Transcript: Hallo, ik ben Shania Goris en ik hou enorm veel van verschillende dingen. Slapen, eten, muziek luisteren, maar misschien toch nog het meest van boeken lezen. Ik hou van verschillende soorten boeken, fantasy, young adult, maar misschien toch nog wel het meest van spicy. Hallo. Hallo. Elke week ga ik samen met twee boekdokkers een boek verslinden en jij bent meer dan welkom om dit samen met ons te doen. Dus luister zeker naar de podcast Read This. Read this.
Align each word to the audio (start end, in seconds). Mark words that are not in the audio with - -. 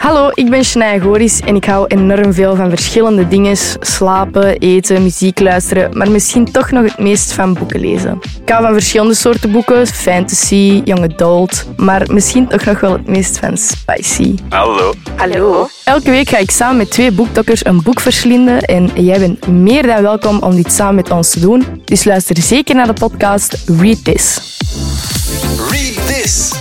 Hallo, 0.00 0.30
ik 0.34 0.50
ben 0.50 0.64
Shania 0.64 0.98
Goris 0.98 1.40
en 1.40 1.56
ik 1.56 1.64
hou 1.64 1.86
enorm 1.86 2.32
veel 2.32 2.56
van 2.56 2.68
verschillende 2.68 3.28
dingen. 3.28 3.56
Slapen, 3.80 4.58
eten, 4.58 5.02
muziek 5.02 5.40
luisteren, 5.40 5.96
maar 5.96 6.10
misschien 6.10 6.52
toch 6.52 6.70
nog 6.70 6.84
het 6.84 6.98
meest 6.98 7.32
van 7.32 7.54
boeken 7.54 7.80
lezen. 7.80 8.18
Ik 8.42 8.48
hou 8.48 8.62
van 8.62 8.72
verschillende 8.72 9.14
soorten 9.14 9.52
boeken, 9.52 9.86
fantasy, 9.86 10.82
young 10.84 11.12
adult, 11.12 11.66
maar 11.76 12.06
misschien 12.12 12.48
toch 12.48 12.64
nog 12.64 12.80
wel 12.80 12.92
het 12.92 13.06
meest 13.06 13.38
van 13.38 13.56
spicy. 13.56 14.34
Hallo. 14.48 14.92
Hallo. 15.16 15.68
Elke 15.84 16.10
week 16.10 16.28
ga 16.28 16.38
ik 16.38 16.50
samen 16.50 16.76
met 16.76 16.90
twee 16.90 17.10
boekdokkers 17.10 17.64
een 17.64 17.82
boek 17.82 18.00
verslinden 18.00 18.60
en 18.60 18.90
jij 18.94 19.18
bent 19.18 19.46
meer 19.46 19.86
dan 19.86 20.02
welkom 20.02 20.38
om 20.38 20.54
dit 20.54 20.72
samen 20.72 20.94
met 20.94 21.10
ons 21.10 21.30
te 21.30 21.40
doen. 21.40 21.64
Dus 21.84 22.04
luister 22.04 22.42
zeker 22.42 22.74
naar 22.74 22.86
de 22.86 22.92
podcast 22.92 23.56
Read 23.66 24.04
This. 24.04 24.40
Read 25.70 26.06
this. 26.06 26.59